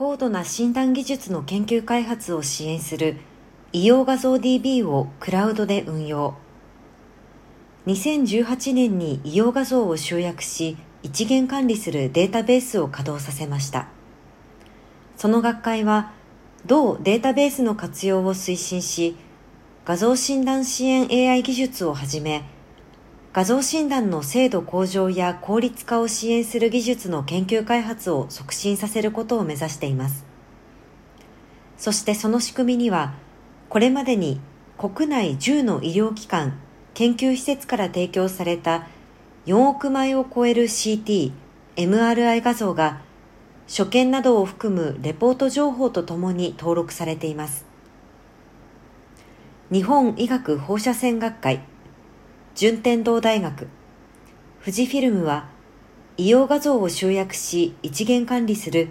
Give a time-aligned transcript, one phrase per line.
[0.00, 3.18] 高度な診断技術の研究開発を支援する
[3.74, 6.36] 医療画像 DB をクラウドで運用。
[7.86, 13.88] 2018年に医療画像を集約し一元管理するデータベースを稼働させました。
[15.18, 16.12] その学会は
[16.64, 19.16] 同データベースの活用を推進し
[19.84, 22.44] 画像診断支援 AI 技術をはじめ
[23.32, 30.24] 画像診断の精度向上や効率化を支援する技術の研究開発を促進させることを目指しています。
[31.76, 33.14] そしてその仕組みには、
[33.68, 34.40] これまでに
[34.76, 36.58] 国内10の医療機関、
[36.92, 38.88] 研究施設から提供された
[39.46, 41.30] 4億枚を超える CT、
[41.76, 43.00] MRI 画像が
[43.68, 47.64] 所見などを含むレポート情報とともに登録されています。
[49.72, 51.60] 日本医学放射線学会
[52.56, 53.68] 順天堂大学、
[54.60, 55.48] 富士フィルムは、
[56.16, 58.88] 医療画像を集約し一元管理する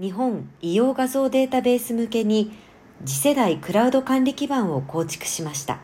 [0.00, 2.52] 日本医療画像データベース向けに
[3.04, 5.80] 次世代クラウド管理基盤を構築しました。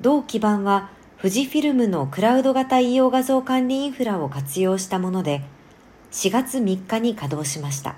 [0.00, 5.42] 同基盤は富士フィルムのクラウド型医療画像管理インフラを活用したもので、
[6.12, 7.96] 4月3日に稼働しました。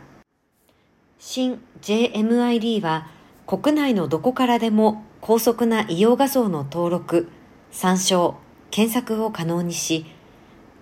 [1.19, 3.06] 新 JMID は
[3.47, 7.30] 国内のどこからでも高速な医療画像の登録、
[7.70, 8.34] 参照、
[8.70, 10.05] 検索を可能にし、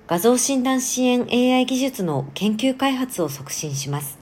[0.09, 4.19] 画像診断支援 AI 技術の研究開発を促進します。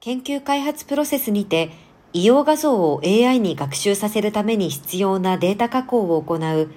[0.00, 1.70] 研究開発プロセスにて、
[2.12, 6.72] 医療画像を AI に学習させるために必要なデータ加工を行う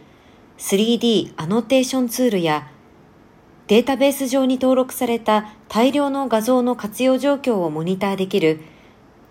[0.59, 2.69] 3D アノテーションツールや
[3.65, 8.59] データベース上に登録された大量の画像の活用状況をモニターできる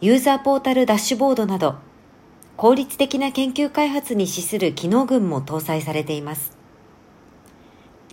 [0.01, 1.77] ユーザーポータルダッシュボードなど
[2.61, 6.53] 効率的な研究開発に資する機能群も搭載されています。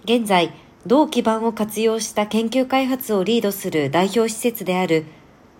[0.05, 0.53] 現在、
[0.85, 5.03] 同基盤を活用した研究開発をリードする代表施設である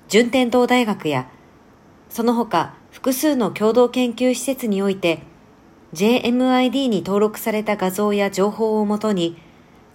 [0.08, 1.30] 順天堂大学や、
[2.08, 5.24] その他複数の共同研究施設において、
[5.94, 9.36] JMID に登録された画像や情報をもとに、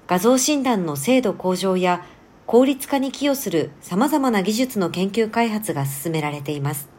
[0.06, 2.04] 画像診断の精度向上や
[2.44, 6.92] 効率化に寄与する様々な技術の研究開発が進められています。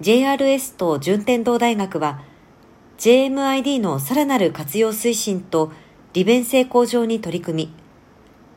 [0.00, 2.22] JRS と順天堂大学は
[2.98, 5.72] JMID のさらなる活用推進と
[6.12, 7.74] 利便性向上に取り組み、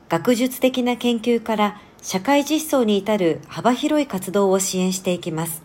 [0.08, 5.64] 学術的な研究から社会実装に至る幅広い活動を支援していきます。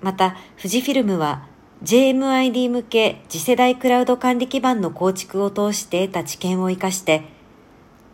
[0.00, 1.46] また、富士フィルムは
[1.82, 7.24] JMID 向け次世代クラウド管理基盤の構築を通して得た知見を活かして、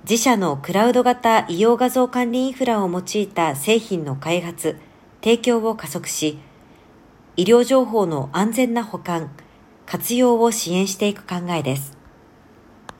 [0.05, 4.77] 自社のクラウド型医療画像管理インフラを用いた製品の開発、
[5.23, 6.39] 提供を加速し、
[7.37, 9.31] 医療情報の安全な保管、
[9.87, 12.00] 活用を支援していく考えです。